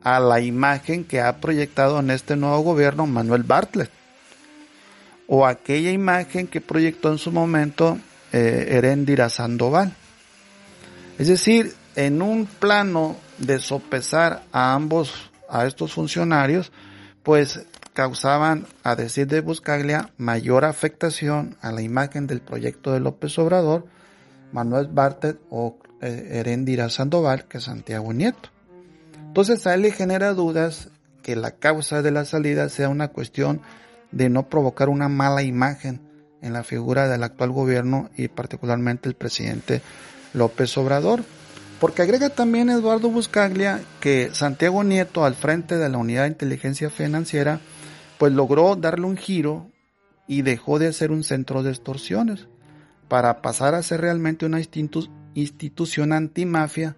[0.03, 3.91] a la imagen que ha proyectado en este nuevo gobierno Manuel Bartlett.
[5.27, 7.99] O aquella imagen que proyectó en su momento
[8.33, 9.93] eh, Erendira Sandoval.
[11.19, 16.71] Es decir, en un plano de sopesar a ambos, a estos funcionarios,
[17.25, 23.37] pues causaban, a decir de Buscaglia, mayor afectación a la imagen del proyecto de López
[23.41, 23.87] Obrador,
[24.53, 28.51] Manuel Bartet o eh, Erendira Sandoval que Santiago Nieto.
[29.27, 30.91] Entonces a él le genera dudas
[31.23, 33.61] que la causa de la salida sea una cuestión
[34.13, 36.01] de no provocar una mala imagen
[36.41, 39.83] en la figura del actual gobierno y particularmente el presidente
[40.35, 41.25] López Obrador.
[41.81, 46.91] Porque agrega también Eduardo Buscaglia que Santiago Nieto al frente de la unidad de inteligencia
[46.91, 47.61] financiera
[48.19, 49.71] pues logró darle un giro
[50.27, 52.49] y dejó de ser un centro de extorsiones
[53.09, 56.97] para pasar a ser realmente una institución antimafia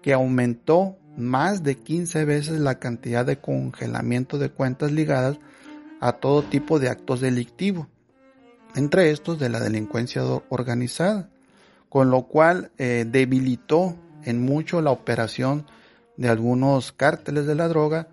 [0.00, 5.38] que aumentó más de 15 veces la cantidad de congelamiento de cuentas ligadas
[6.00, 7.86] a todo tipo de actos delictivos,
[8.74, 11.28] entre estos de la delincuencia organizada,
[11.90, 15.66] con lo cual eh, debilitó en mucho la operación
[16.16, 18.08] de algunos cárteles de la droga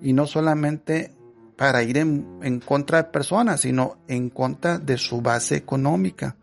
[0.00, 1.12] y no solamente
[1.56, 6.36] para ir en, contra de personas, sino en contra de su base económica.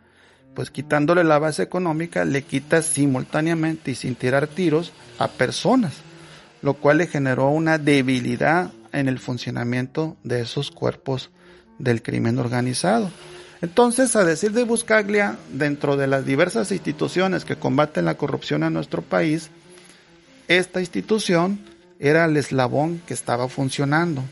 [0.53, 5.93] Pues quitándole la base económica le quita simultáneamente y sin tirar tiros a personas,
[6.61, 11.31] lo cual le generó una debilidad en el funcionamiento de esos cuerpos
[11.79, 13.09] del crimen organizado.
[13.61, 18.73] Entonces, a decir de Buscaglia, dentro de las diversas instituciones que combaten la corrupción en
[18.73, 19.49] nuestro país,
[20.47, 21.59] esta institución
[21.99, 24.23] era el eslabón que estaba funcionando.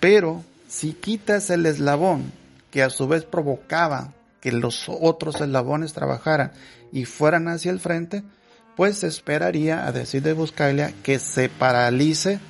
[0.00, 2.32] Pero si quitas el eslabón
[2.70, 6.52] que a su vez provocaba que los otros eslabones trabajaran
[6.92, 8.22] y fueran hacia el frente,
[8.76, 12.40] pues se esperaría, a decir de Buscaglia, que se paralice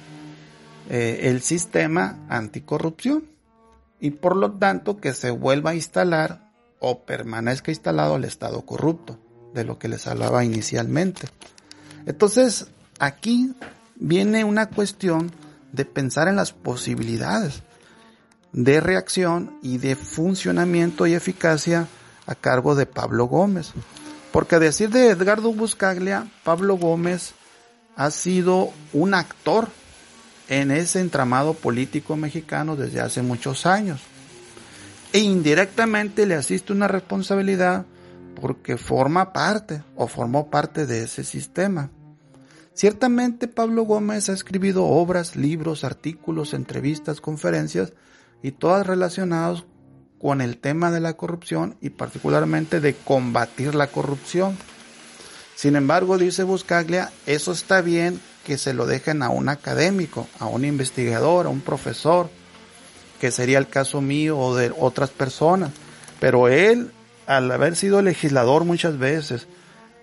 [0.90, 3.35] eh, el sistema anticorrupción
[4.00, 9.18] y por lo tanto que se vuelva a instalar o permanezca instalado el Estado corrupto,
[9.54, 11.28] de lo que les hablaba inicialmente.
[12.04, 13.54] Entonces, aquí
[13.96, 15.32] viene una cuestión
[15.72, 17.62] de pensar en las posibilidades
[18.52, 21.88] de reacción y de funcionamiento y eficacia
[22.26, 23.72] a cargo de Pablo Gómez.
[24.32, 27.32] Porque a decir de Edgardo Buscaglia, Pablo Gómez
[27.96, 29.68] ha sido un actor
[30.48, 34.00] en ese entramado político mexicano desde hace muchos años.
[35.12, 37.86] E indirectamente le asiste una responsabilidad
[38.40, 41.90] porque forma parte o formó parte de ese sistema.
[42.74, 47.94] Ciertamente Pablo Gómez ha escrito obras, libros, artículos, entrevistas, conferencias
[48.42, 49.64] y todas relacionadas
[50.20, 54.56] con el tema de la corrupción y particularmente de combatir la corrupción.
[55.54, 60.46] Sin embargo, dice Buscaglia, eso está bien que se lo dejen a un académico, a
[60.46, 62.30] un investigador, a un profesor,
[63.20, 65.72] que sería el caso mío o de otras personas.
[66.20, 66.92] Pero él,
[67.26, 69.48] al haber sido legislador muchas veces,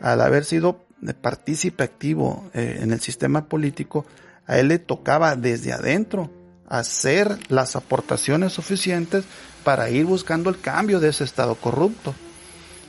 [0.01, 0.83] al haber sido
[1.21, 4.05] partícipe activo eh, en el sistema político,
[4.45, 6.29] a él le tocaba desde adentro
[6.67, 9.23] hacer las aportaciones suficientes
[9.63, 12.13] para ir buscando el cambio de ese estado corrupto.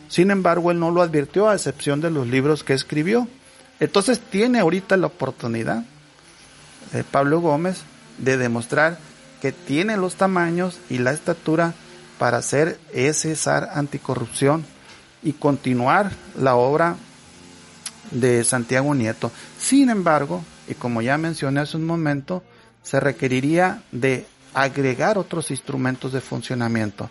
[0.08, 3.28] Sin embargo, él no lo advirtió a excepción de los libros que escribió.
[3.80, 5.84] Entonces tiene ahorita la oportunidad,
[6.92, 7.82] eh, Pablo Gómez,
[8.18, 8.98] de demostrar
[9.40, 11.74] que tiene los tamaños y la estatura
[12.18, 14.64] para hacer ese SAR anticorrupción
[15.22, 16.96] y continuar la obra
[18.10, 19.32] de Santiago Nieto.
[19.58, 22.42] Sin embargo, y como ya mencioné hace un momento,
[22.82, 27.10] se requeriría de agregar otros instrumentos de funcionamiento.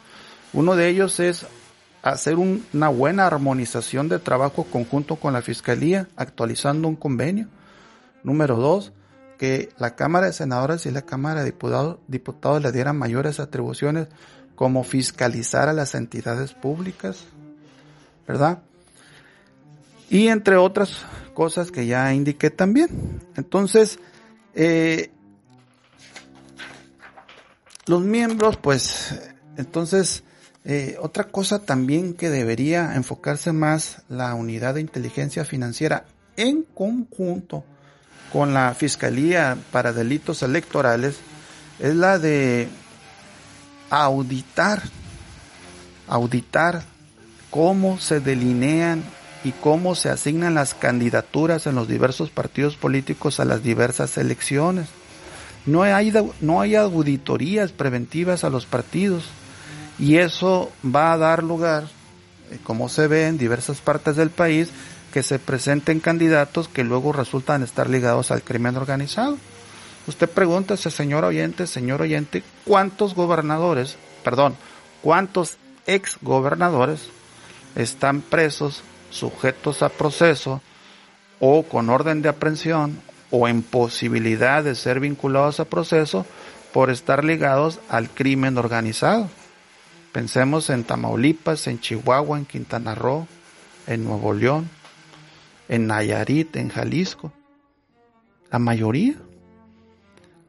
[0.54, 1.46] Uno de ellos es
[2.04, 7.48] hacer una buena armonización de trabajo conjunto con la Fiscalía, actualizando un convenio.
[8.24, 8.94] Número dos,
[9.40, 14.08] que la Cámara de Senadores y la Cámara de Diputados, diputados le dieran mayores atribuciones
[14.56, 17.26] como fiscalizar a las entidades públicas,
[18.28, 18.60] ¿verdad?
[20.14, 23.20] y entre otras cosas que ya indiqué también.
[23.36, 23.98] Entonces,
[24.54, 25.10] eh,
[27.88, 29.20] los miembros, pues,
[29.58, 30.24] entonces
[30.66, 36.06] Eh, otra cosa también que debería enfocarse más la unidad de inteligencia financiera
[36.38, 37.66] en conjunto
[38.32, 41.18] con la Fiscalía para Delitos Electorales
[41.80, 42.70] es la de
[43.90, 44.82] auditar,
[46.08, 46.84] auditar
[47.52, 49.04] cómo se delinean
[49.44, 54.88] y cómo se asignan las candidaturas en los diversos partidos políticos a las diversas elecciones.
[55.66, 59.26] No hay, no hay auditorías preventivas a los partidos
[60.00, 61.86] y eso va a dar lugar,
[62.52, 64.70] eh, como se ve en diversas partes del país,
[65.14, 69.38] que se presenten candidatos que luego resultan estar ligados al crimen organizado.
[70.08, 74.56] Usted pregunta, señor oyente, señor oyente, ¿cuántos gobernadores, perdón,
[75.02, 77.10] cuántos ex gobernadores
[77.76, 78.82] están presos,
[79.12, 80.62] sujetos a proceso
[81.40, 86.26] o con orden de aprehensión o en posibilidad de ser vinculados a proceso
[86.74, 89.30] por estar ligados al crimen organizado?
[90.14, 93.28] Pensemos en Tamaulipas, en Chihuahua, en Quintana Roo,
[93.88, 94.70] en Nuevo León,
[95.68, 97.34] en Nayarit, en Jalisco.
[98.52, 99.16] La mayoría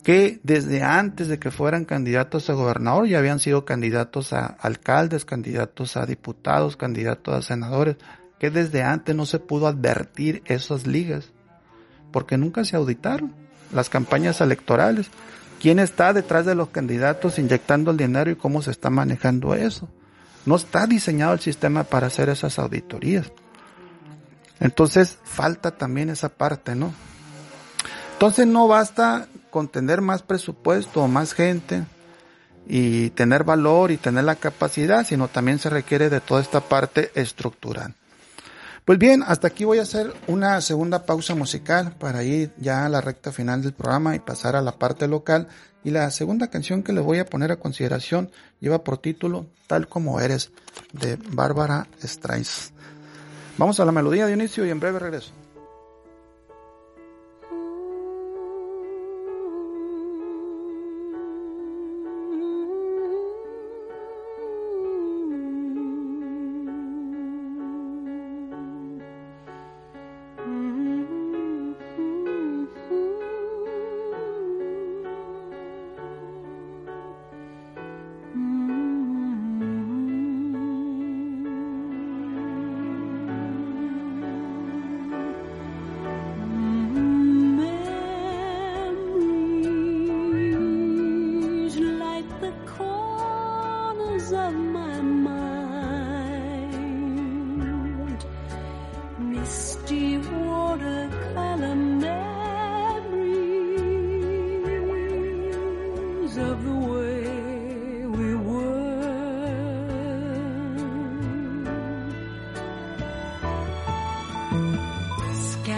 [0.04, 5.24] que desde antes de que fueran candidatos a gobernador ya habían sido candidatos a alcaldes,
[5.24, 7.96] candidatos a diputados, candidatos a senadores,
[8.38, 11.32] que desde antes no se pudo advertir esas ligas,
[12.12, 13.32] porque nunca se auditaron
[13.72, 15.08] las campañas electorales.
[15.64, 19.88] ¿Quién está detrás de los candidatos inyectando el dinero y cómo se está manejando eso?
[20.44, 23.32] No está diseñado el sistema para hacer esas auditorías.
[24.60, 26.92] Entonces falta también esa parte, ¿no?
[28.12, 31.84] Entonces no basta con tener más presupuesto o más gente
[32.66, 37.10] y tener valor y tener la capacidad, sino también se requiere de toda esta parte
[37.14, 37.94] estructural.
[38.84, 42.90] Pues bien, hasta aquí voy a hacer una segunda pausa musical para ir ya a
[42.90, 45.48] la recta final del programa y pasar a la parte local.
[45.84, 48.30] Y la segunda canción que les voy a poner a consideración
[48.60, 50.50] lleva por título Tal como eres
[50.92, 52.74] de Bárbara Streisand.
[53.56, 55.32] Vamos a la melodía de inicio y en breve regreso.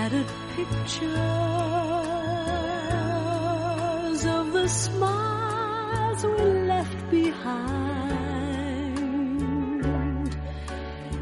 [0.06, 1.10] scattered pictures
[4.24, 7.56] of the smiles we left behind,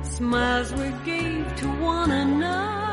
[0.03, 2.84] smiles we gave to one another.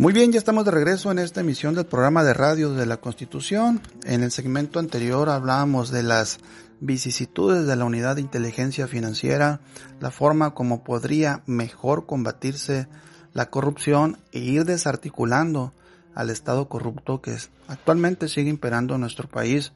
[0.00, 2.96] Muy bien, ya estamos de regreso en esta emisión del programa de radio de la
[2.96, 3.82] Constitución.
[4.06, 6.38] En el segmento anterior hablábamos de las
[6.80, 9.60] vicisitudes de la unidad de inteligencia financiera,
[10.00, 12.88] la forma como podría mejor combatirse
[13.34, 15.74] la corrupción e ir desarticulando
[16.14, 17.36] al Estado corrupto que
[17.68, 19.74] actualmente sigue imperando en nuestro país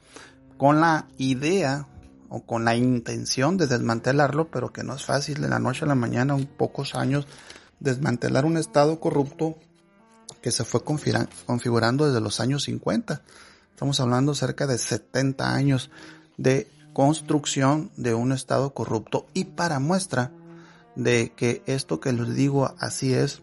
[0.56, 1.86] con la idea
[2.30, 5.88] o con la intención de desmantelarlo, pero que no es fácil de la noche a
[5.88, 7.26] la mañana, un pocos años,
[7.78, 9.58] desmantelar un Estado corrupto
[10.44, 13.22] que se fue configurando desde los años 50.
[13.70, 15.90] Estamos hablando cerca de 70 años
[16.36, 20.32] de construcción de un Estado corrupto y para muestra
[20.96, 23.40] de que esto que les digo así es,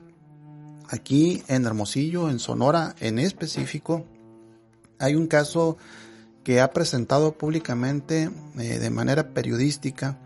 [0.89, 4.06] aquí en Hermosillo, en Sonora en específico,
[4.99, 5.78] hay un caso
[6.43, 8.30] que ha presentado públicamente
[8.60, 10.20] eh, de manera periodística,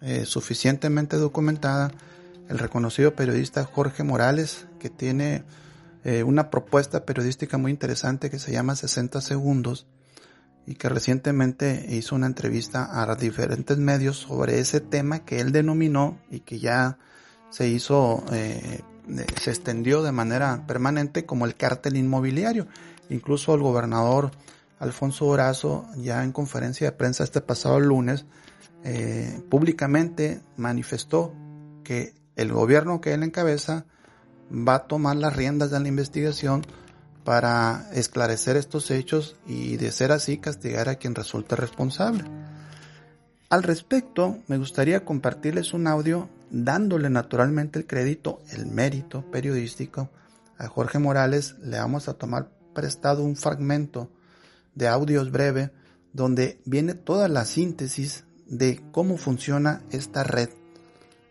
[0.00, 1.90] eh, suficientemente documentada,
[2.48, 5.44] el reconocido periodista Jorge Morales, que tiene
[6.04, 9.86] eh, una propuesta periodística muy interesante que se llama 60 segundos
[10.66, 16.18] y que recientemente hizo una entrevista a diferentes medios sobre ese tema que él denominó
[16.30, 16.98] y que ya
[17.50, 18.82] se hizo, eh,
[19.40, 22.66] se extendió de manera permanente como el cártel inmobiliario.
[23.10, 24.30] Incluso el gobernador
[24.78, 28.26] Alfonso Horazo ya en conferencia de prensa este pasado lunes
[28.82, 31.34] eh, públicamente manifestó
[31.84, 33.86] que el gobierno que él encabeza
[34.50, 36.62] va a tomar las riendas de la investigación
[37.24, 42.24] para esclarecer estos hechos y de ser así castigar a quien resulte responsable.
[43.48, 50.10] Al respecto, me gustaría compartirles un audio dándole naturalmente el crédito, el mérito periodístico
[50.58, 51.56] a Jorge Morales.
[51.62, 54.10] Le vamos a tomar prestado un fragmento
[54.74, 55.70] de audios breve
[56.12, 60.48] donde viene toda la síntesis de cómo funciona esta red,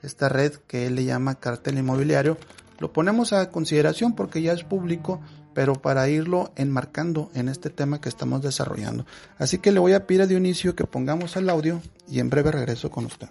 [0.02, 2.38] esta red que él le llama cartel inmobiliario,
[2.80, 5.22] lo ponemos a consideración porque ya es público,
[5.54, 9.06] pero para irlo enmarcando en este tema que estamos desarrollando.
[9.38, 12.52] Así que le voy a pedir a Dionisio que pongamos el audio y en breve
[12.52, 13.30] regreso con usted.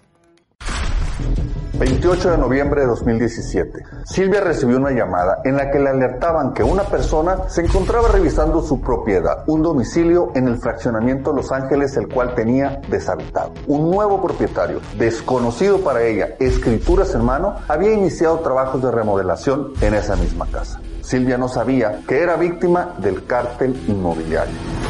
[1.73, 3.83] 28 de noviembre de 2017.
[4.05, 8.61] Silvia recibió una llamada en la que le alertaban que una persona se encontraba revisando
[8.61, 13.53] su propiedad, un domicilio en el fraccionamiento Los Ángeles, el cual tenía deshabitado.
[13.65, 19.95] Un nuevo propietario, desconocido para ella, escrituras en mano, había iniciado trabajos de remodelación en
[19.95, 20.79] esa misma casa.
[21.01, 24.82] Silvia no sabía que era víctima del cártel inmobiliario.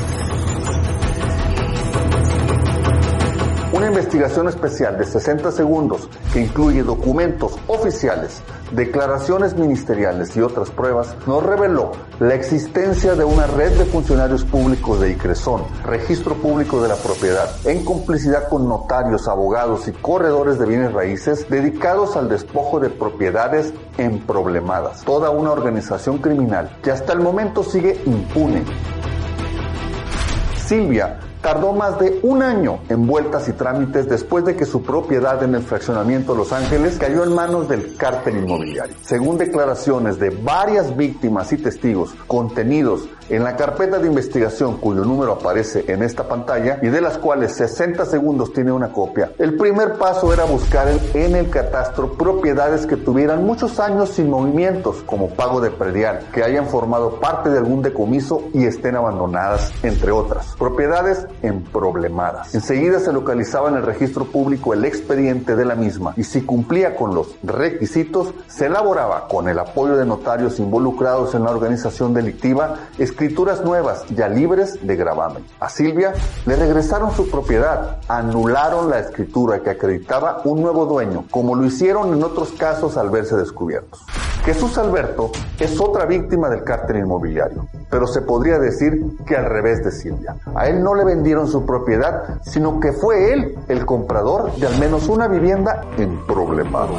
[3.84, 11.14] Una investigación especial de 60 segundos que incluye documentos oficiales, declaraciones ministeriales y otras pruebas
[11.28, 16.88] nos reveló la existencia de una red de funcionarios públicos de ICRESON, registro público de
[16.88, 22.80] la propiedad, en complicidad con notarios, abogados y corredores de bienes raíces dedicados al despojo
[22.80, 25.04] de propiedades emproblemadas.
[25.04, 28.64] Toda una organización criminal que hasta el momento sigue impune.
[30.56, 35.44] Silvia tardó más de un año en vueltas y trámites después de que su propiedad
[35.44, 38.96] en el fraccionamiento Los Ángeles cayó en manos del cártel inmobiliario.
[39.02, 45.34] Según declaraciones de varias víctimas y testigos contenidos en la carpeta de investigación cuyo número
[45.34, 49.94] aparece en esta pantalla y de las cuales 60 segundos tiene una copia, el primer
[49.94, 55.60] paso era buscar en el catastro propiedades que tuvieran muchos años sin movimientos, como pago
[55.60, 60.56] de predial, que hayan formado parte de algún decomiso y estén abandonadas, entre otras.
[60.58, 62.54] Propiedades emproblemadas.
[62.56, 66.96] Enseguida se localizaba en el registro público el expediente de la misma y si cumplía
[66.96, 72.76] con los requisitos, se elaboraba con el apoyo de notarios involucrados en la organización delictiva
[72.98, 75.44] escrituras nuevas ya libres de gravamen.
[75.60, 76.14] A Silvia
[76.46, 82.14] le regresaron su propiedad, anularon la escritura que acreditaba un nuevo dueño, como lo hicieron
[82.14, 84.02] en otros casos al verse descubiertos.
[84.46, 89.84] Jesús Alberto es otra víctima del cártel inmobiliario, pero se podría decir que al revés
[89.86, 90.36] de Silvia.
[90.54, 94.78] A él no le vendieron su propiedad, sino que fue él el comprador de al
[94.80, 96.94] menos una vivienda en problemado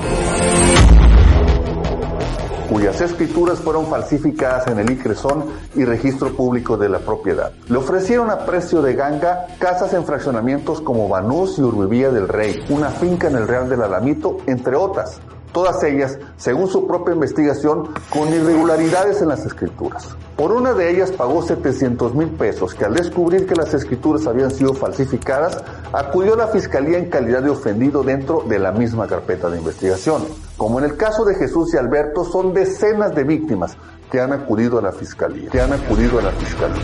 [2.68, 5.44] cuyas escrituras fueron falsificadas en el ICRESON
[5.76, 7.52] y registro público de la propiedad.
[7.68, 12.64] Le ofrecieron a precio de ganga casas en fraccionamientos como Banús y Urbivía del Rey,
[12.70, 15.20] una finca en el Real del Alamito, entre otras,
[15.54, 20.08] todas ellas, según su propia investigación, con irregularidades en las escrituras.
[20.36, 24.50] Por una de ellas pagó 700 mil pesos, que al descubrir que las escrituras habían
[24.50, 29.48] sido falsificadas, acudió a la fiscalía en calidad de ofendido dentro de la misma carpeta
[29.48, 30.24] de investigación.
[30.56, 33.76] Como en el caso de Jesús y Alberto, son decenas de víctimas
[34.10, 36.82] que han acudido a la fiscalía, que han acudido a la fiscalía.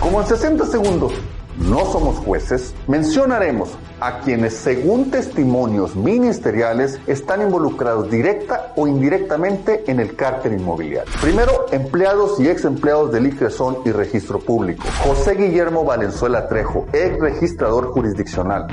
[0.00, 1.12] Como en 60 segundos
[1.56, 3.70] no somos jueces, mencionaremos
[4.00, 11.12] a quienes, según testimonios ministeriales, están involucrados directa o indirectamente en el cártel inmobiliario.
[11.20, 14.84] Primero, empleados y ex empleados del ICRESON y Registro Público.
[15.02, 18.68] José Guillermo Valenzuela Trejo, ex registrador jurisdiccional.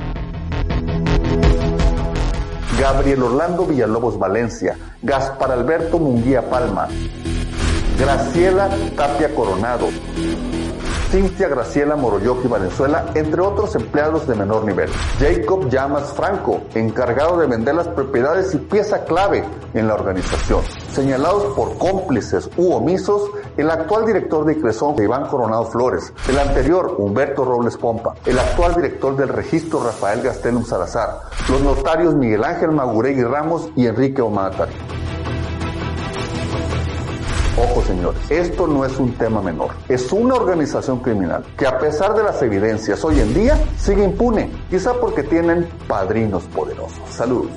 [2.78, 6.86] Gabriel Orlando Villalobos Valencia, Gaspar Alberto Munguía Palma,
[7.98, 9.88] Graciela Tapia Coronado,
[11.10, 14.90] Cintia Graciela Moroyoki Valenzuela, entre otros empleados de menor nivel.
[15.18, 19.44] Jacob Llamas Franco, encargado de vender las propiedades y pieza clave
[19.74, 20.62] en la organización.
[20.92, 26.96] Señalados por cómplices u omisos, el actual director de Icresón, Iván Coronado Flores, el anterior,
[26.98, 32.72] Humberto Robles Pompa, el actual director del registro, Rafael Gastelum Salazar, los notarios Miguel Ángel
[32.72, 34.72] Maguregui Ramos y Enrique Omatari.
[37.58, 39.70] Ojo señores, esto no es un tema menor.
[39.88, 44.50] Es una organización criminal que a pesar de las evidencias hoy en día sigue impune,
[44.68, 47.00] quizá porque tienen padrinos poderosos.
[47.08, 47.50] Saludos.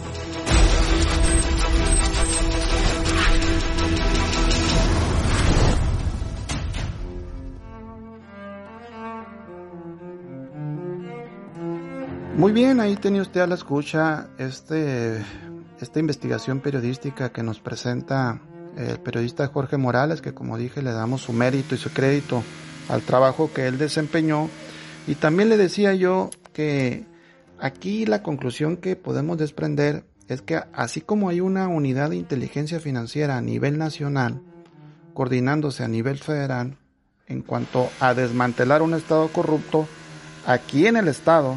[12.37, 15.21] Muy bien, ahí tenía usted a la escucha este,
[15.81, 18.39] esta investigación periodística que nos presenta
[18.77, 22.43] el periodista Jorge Morales, que como dije le damos su mérito y su crédito
[22.87, 24.49] al trabajo que él desempeñó.
[25.07, 27.05] Y también le decía yo que
[27.59, 32.79] aquí la conclusión que podemos desprender es que así como hay una unidad de inteligencia
[32.79, 34.41] financiera a nivel nacional,
[35.13, 36.77] coordinándose a nivel federal,
[37.27, 39.87] en cuanto a desmantelar un Estado corrupto,
[40.45, 41.55] aquí en el Estado,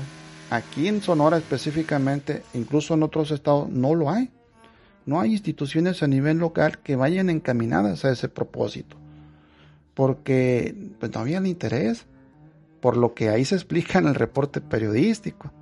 [0.51, 4.31] aquí en Sonora específicamente, incluso en otros estados, no lo hay
[5.07, 8.97] no hay instituciones a nivel local que vayan encaminadas a ese propósito,
[9.95, 12.07] porque pues, no había interés,
[12.81, 15.53] por lo que ahí se explica en el reporte periodístico.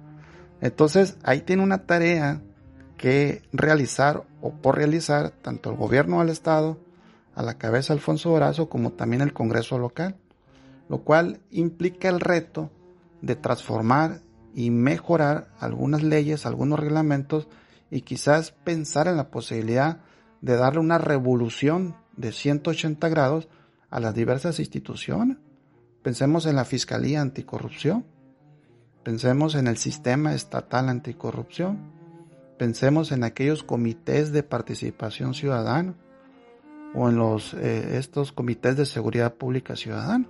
[0.61, 2.41] Entonces ahí tiene una tarea
[2.97, 6.78] que realizar o por realizar tanto el gobierno del estado,
[7.34, 10.16] a la cabeza Alfonso Durazo, como también el Congreso local,
[10.88, 12.70] lo cual implica el reto
[13.22, 14.20] de transformar
[14.55, 17.49] y mejorar algunas leyes, algunos reglamentos
[17.91, 20.01] y quizás pensar en la posibilidad
[20.41, 23.49] de darle una revolución de 180 grados
[23.91, 25.38] a las diversas instituciones.
[26.03, 28.07] Pensemos en la Fiscalía Anticorrupción,
[29.03, 31.93] pensemos en el sistema estatal anticorrupción,
[32.59, 35.95] pensemos en aquellos comités de participación ciudadana
[36.95, 40.26] o en los eh, estos comités de seguridad pública ciudadana.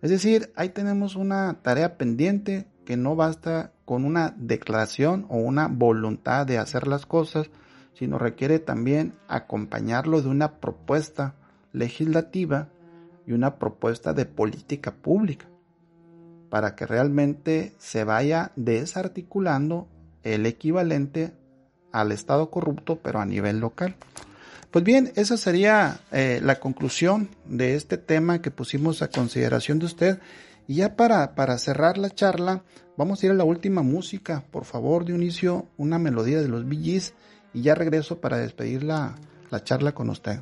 [0.00, 5.68] Es decir, ahí tenemos una tarea pendiente que no basta con una declaración o una
[5.68, 7.48] voluntad de hacer las cosas,
[7.94, 11.34] sino requiere también acompañarlo de una propuesta
[11.72, 12.68] legislativa
[13.26, 15.46] y una propuesta de política pública
[16.50, 19.88] para que realmente se vaya desarticulando
[20.22, 21.32] el equivalente
[21.92, 23.96] al Estado corrupto, pero a nivel local.
[24.70, 29.86] Pues bien, esa sería eh, la conclusión de este tema que pusimos a consideración de
[29.86, 30.18] usted.
[30.66, 32.64] Y ya para, para cerrar la charla,
[32.96, 37.02] vamos a ir a la última música, por favor, Dionisio, una melodía de los Bee
[37.54, 39.16] y ya regreso para despedir la,
[39.50, 40.40] la charla con usted.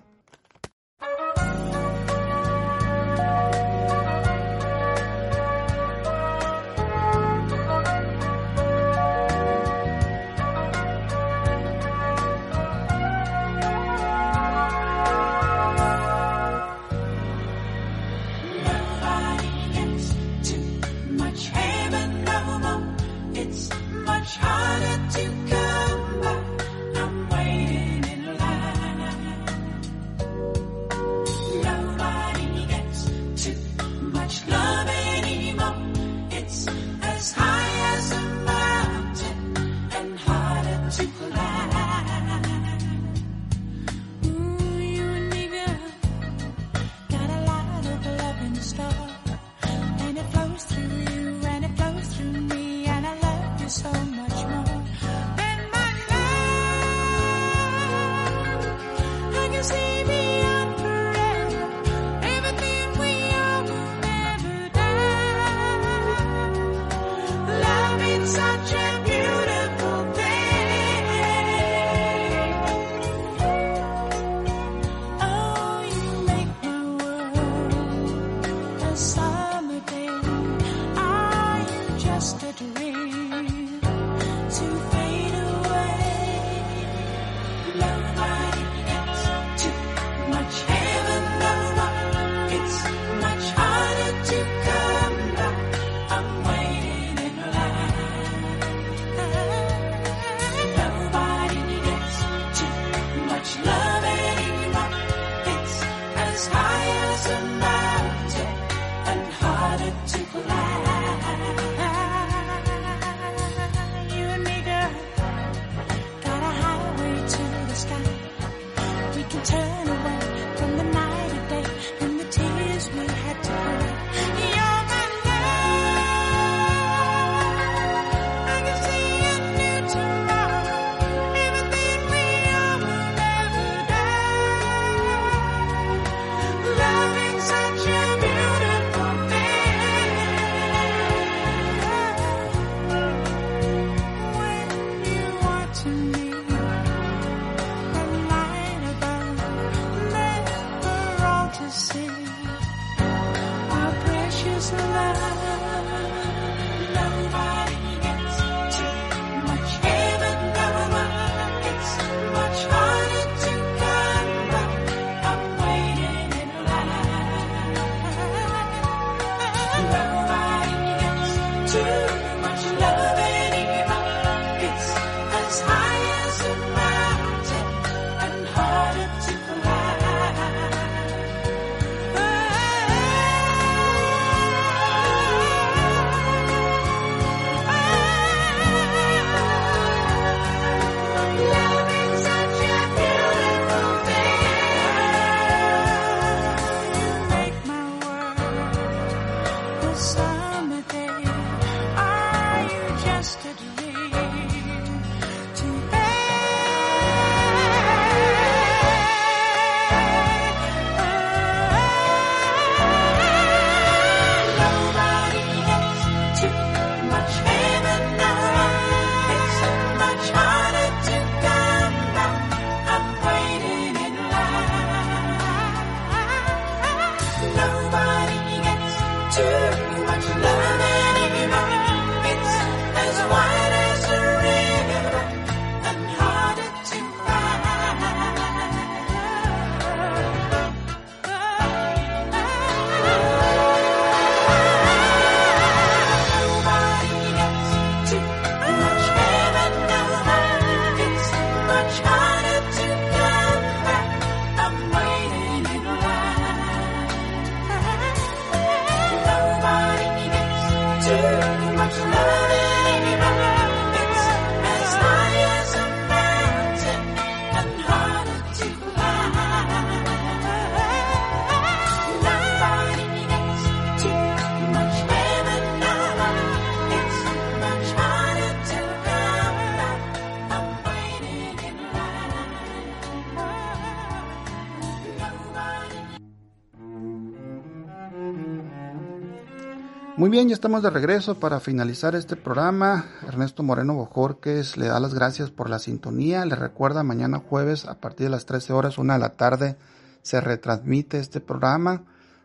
[290.21, 293.07] Muy bien, ya estamos de regreso para finalizar este programa.
[293.27, 296.45] Ernesto Moreno Bojorques le da las gracias por la sintonía.
[296.45, 299.79] Le recuerda, mañana jueves a partir de las 13 horas, una de la tarde,
[300.21, 302.05] se retransmite este programa.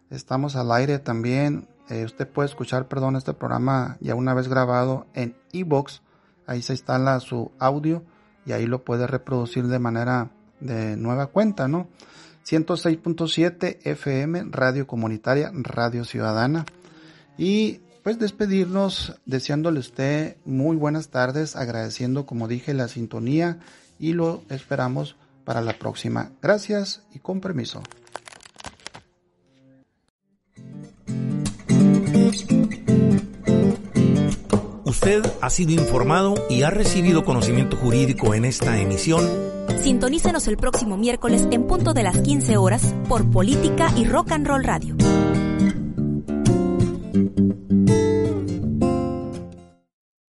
[0.09, 1.67] Estamos al aire también.
[1.89, 6.01] Eh, usted puede escuchar, perdón, este programa ya una vez grabado en iBox.
[6.47, 8.05] Ahí se instala su audio
[8.45, 11.89] y ahí lo puede reproducir de manera de nueva cuenta, ¿no?
[12.47, 16.63] 106.7 FM, Radio Comunitaria, Radio Ciudadana.
[17.37, 23.59] Y pues despedirnos deseándole a usted muy buenas tardes, agradeciendo como dije la sintonía
[23.99, 26.31] y lo esperamos para la próxima.
[26.41, 27.81] Gracias y con permiso.
[34.83, 39.27] Usted ha sido informado y ha recibido conocimiento jurídico en esta emisión.
[39.81, 44.47] Sintonícenos el próximo miércoles en punto de las 15 horas por Política y Rock and
[44.47, 44.95] Roll Radio.